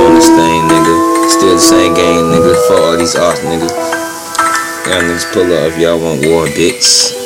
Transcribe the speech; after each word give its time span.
on 0.00 0.14
this 0.14 0.28
thing, 0.28 0.60
nigga. 0.68 0.94
Still 1.28 1.54
the 1.54 1.60
same 1.60 1.94
game, 1.94 2.32
nigga. 2.32 2.56
Fuck 2.68 2.80
all 2.80 2.96
these 2.96 3.16
ops, 3.16 3.40
nigga. 3.40 3.68
Y'all 4.88 5.02
niggas 5.04 5.28
pull 5.32 5.46
up 5.52 5.72
if 5.72 5.78
y'all 5.78 6.00
want 6.00 6.24
war, 6.26 6.46
bitch. 6.46 7.16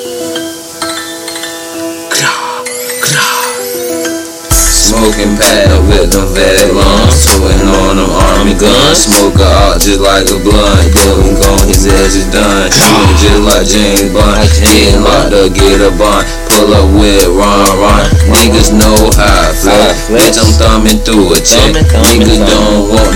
Smoking 4.95 5.37
pad 5.37 5.69
with 5.89 6.13
them 6.13 6.29
vet 6.33 6.71
lungs, 6.73 7.27
putting 7.37 7.67
on 7.67 7.97
them 7.99 8.11
army 8.11 8.55
guns. 8.55 9.05
Smoke 9.05 9.41
out 9.41 9.81
just 9.81 10.01
like 10.01 10.25
a 10.31 10.39
blunt, 10.39 10.87
we 11.21 11.35
gone, 11.35 11.67
his 11.67 11.87
ass 11.87 12.15
is 12.15 12.31
done. 12.31 12.71
Shooting 12.71 13.19
just 13.19 13.43
like 13.43 13.67
James 13.67 14.13
Bond, 14.15 14.49
getting 14.63 15.03
locked 15.03 15.35
up, 15.35 15.53
get 15.53 15.81
a 15.83 15.91
bond. 15.99 16.44
Pull 16.55 16.71
up 16.71 16.87
with 16.95 17.27
Ron 17.35 17.67
Ron, 17.83 18.07
niggas 18.31 18.71
know 18.71 19.11
how 19.19 19.27
I 19.27 19.51
flex. 19.59 20.07
Bitch, 20.07 20.39
I'm 20.39 20.47
thumbing 20.55 21.03
through 21.03 21.35
a 21.35 21.39
check. 21.43 21.75
Niggas 21.75 22.47
don't 22.47 22.95
want. 22.95 23.14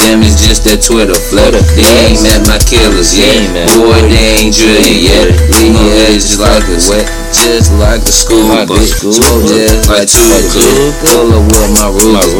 Damn, 0.00 0.24
it's 0.24 0.40
just 0.40 0.64
that 0.64 0.80
Twitter 0.80 1.16
flip. 1.16 1.52
They 1.76 1.84
ain't 2.08 2.22
met 2.24 2.48
my 2.48 2.56
killers 2.62 3.12
yet. 3.12 3.68
Boy, 3.76 4.00
they 4.08 4.40
ain't 4.40 4.54
drilling 4.56 5.00
yet. 5.00 5.28
Leave 5.60 5.76
your 5.76 5.92
head 5.92 6.16
just 6.16 6.40
like 6.40 6.64
a 6.70 6.78
wet, 6.88 7.04
just 7.34 7.74
like 7.76 8.00
a 8.00 8.14
school 8.14 8.48
bitch. 8.64 8.96
Smoke 8.96 9.44
just 9.44 9.90
like 9.90 10.08
two 10.08 10.24
Pull 11.04 11.36
up 11.36 11.44
with 11.44 11.70
my 11.76 11.88
rules. 11.90 12.32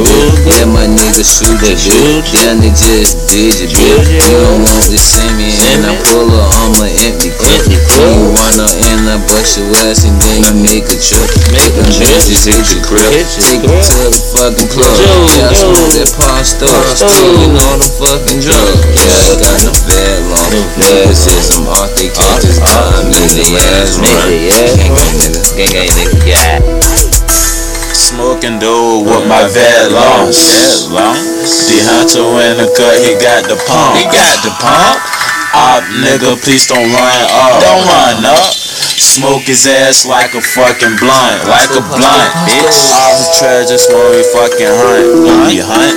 Yeah, 0.46 0.70
my 0.70 0.86
niggas 0.88 1.26
shoot 1.26 1.58
the 1.60 1.76
shoot. 1.76 2.24
Yeah, 2.32 2.56
they 2.56 2.72
just 2.72 3.28
did 3.28 3.52
it, 3.60 3.70
bitch. 3.76 4.08
You 4.08 4.38
don't 4.40 4.64
want 4.64 4.86
to 4.88 4.96
send 4.96 5.36
me 5.36 5.50
and 5.74 5.84
I 5.84 5.92
pull 6.08 6.30
up 6.32 6.48
on 6.64 6.70
my 6.80 6.88
empty 7.04 7.28
clip. 7.34 7.64
You 7.68 8.30
wanna 8.30 8.68
end 8.88 9.04
up 9.10 9.20
bust 9.28 9.58
your 9.58 9.68
ass 9.88 10.06
and 10.06 10.16
then 10.20 10.48
you 10.48 10.54
make 10.64 10.86
a 10.88 10.96
trip. 10.96 11.28
Make 11.52 11.74
them 11.76 11.88
bitches 11.92 12.46
hit 12.46 12.64
your 12.72 12.82
crib. 12.84 13.10
Take 13.36 13.64
them 13.64 13.74
to 13.74 13.96
the 14.08 14.20
fucking 14.32 14.70
club. 14.70 14.96
Yeah, 15.34 15.50
I 15.50 15.54
smoke 15.56 15.92
that 15.98 16.10
pawn 16.16 16.43
store. 16.94 17.10
Oh. 17.10 17.18
Stealing 17.18 17.58
all 17.58 17.76
the 17.82 17.90
fucking 17.98 18.40
drugs. 18.40 18.80
Yeah, 18.94 19.30
I 19.30 19.34
got 19.42 19.56
no 19.66 19.72
bad 19.90 20.18
long. 20.30 20.50
Niggas 20.78 21.26
hit 21.26 21.42
some 21.42 21.66
off 21.66 21.90
they 21.98 22.08
catches 22.14 22.62
time. 22.62 23.10
Make 23.10 23.34
the 23.34 23.46
ass 23.74 23.98
run. 23.98 24.30
Gang 24.30 24.50
gang 24.50 25.10
nigga. 25.18 25.42
Gang 25.58 25.70
gang 25.74 25.90
nigga, 25.98 26.18
yeah. 26.24 26.62
Smoking 27.94 28.62
dope 28.62 29.06
with 29.10 29.26
my 29.26 29.42
vet 29.50 29.90
lungs. 29.90 30.38
The 30.86 31.78
hunter 31.82 32.22
in 32.46 32.62
the 32.62 32.70
cut, 32.78 32.94
he 33.02 33.18
got 33.18 33.42
the 33.50 33.58
pump. 33.66 33.98
He 33.98 34.06
got 34.06 34.38
the 34.46 34.54
pump. 34.62 35.02
Op 35.54 35.82
nigga, 36.02 36.38
please 36.42 36.66
don't 36.66 36.86
run 36.94 37.20
up. 37.30 37.62
Don't 37.62 37.86
run 37.86 38.26
up. 38.26 38.54
Smoke 38.94 39.46
his 39.46 39.66
ass 39.66 40.06
like 40.06 40.34
a 40.34 40.42
fucking 40.42 40.98
blunt, 40.98 41.46
like 41.46 41.70
a 41.70 41.82
blunt, 41.82 42.30
bitch. 42.46 42.78
All 42.94 43.14
the 43.18 43.26
treasures 43.38 43.86
when 43.90 44.10
we 44.10 44.22
fucking 44.34 44.74
hunt, 44.74 45.06
when 45.22 45.38
we 45.46 45.58
hunt, 45.62 45.94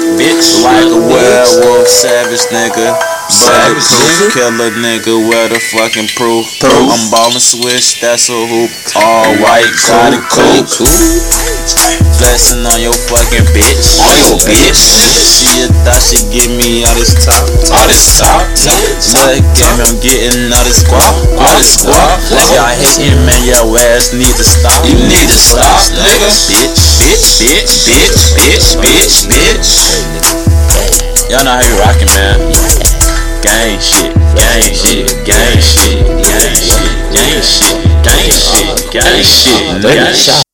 savage 1.98 2.46
nigga. 2.54 2.94
Bulletproof 3.28 4.30
killer 4.34 4.72
nigga, 4.78 5.18
where 5.18 5.50
the 5.50 5.60
fucking 5.74 6.14
proof? 6.14 6.46
I'm 6.62 7.10
ballin' 7.10 7.42
switch, 7.42 8.00
that's 8.00 8.30
a 8.30 8.38
hoop. 8.38 8.70
All 8.96 9.34
white, 9.42 9.74
got 9.90 10.14
it 10.14 10.22
cool. 10.30 10.62
Flexing 12.18 12.66
on 12.66 12.82
your 12.82 12.98
fucking 13.10 13.46
bitch. 13.54 14.02
On 14.02 14.18
your 14.26 14.38
bitch. 14.46 14.80
She 15.38 15.70
thought 15.86 16.02
she 16.02 16.18
give 16.34 16.50
me 16.58 16.82
all 16.86 16.96
this 16.98 17.14
top. 17.14 17.46
All 17.70 17.86
this 17.86 18.18
top. 18.18 18.42
Look 19.14 19.58
at 19.62 19.74
me, 19.78 19.86
I'm 19.86 19.98
getting 20.02 20.50
all 20.50 20.66
this 20.66 20.82
squat. 20.82 21.14
All 21.38 21.54
this 21.58 21.78
squat. 21.78 22.18
Y'all 22.54 22.74
hating, 22.74 23.22
man, 23.26 23.42
your 23.46 23.70
ass 23.94 24.18
need 24.18 24.34
to 24.34 24.46
stop. 24.46 24.82
You 24.86 24.98
need 24.98 25.30
to 25.30 25.38
stop, 25.38 25.78
nigga. 25.94 26.30
Bitch, 26.50 26.98
bitch, 26.98 27.38
bitch, 27.38 27.86
bitch, 27.86 28.18
bitch, 28.34 28.68
bitch, 28.82 29.18
bitch. 29.30 29.57
Y'all 31.38 31.46
know 31.46 31.52
how 31.52 31.62
you 31.62 31.80
rockin', 31.80 32.08
man. 32.08 32.40
Gang 33.44 33.80
shit, 33.80 34.12
gang 34.34 34.74
shit, 34.74 35.08
gang 35.24 35.62
shit, 35.62 36.02
gang 36.26 36.56
shit, 36.56 37.14
gang 37.14 37.42
shit, 37.44 37.78
gang 38.02 38.32
shit, 38.32 38.92
gang 38.92 39.22
shit, 39.22 39.84
gang 39.84 40.16
shit. 40.16 40.47